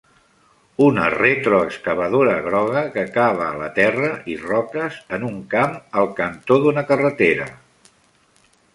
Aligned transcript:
Una 0.85 1.03
retroexcavadora 1.15 2.39
groga 2.47 2.83
que 2.97 3.03
cava 3.19 3.45
a 3.49 3.59
la 3.61 3.69
terra 3.77 4.11
i 4.35 4.41
roques 4.49 4.99
en 5.19 5.31
un 5.31 5.39
camp 5.55 5.79
al 6.03 6.13
cantó 6.25 6.63
d'una 6.67 6.87
carretera. 6.93 7.51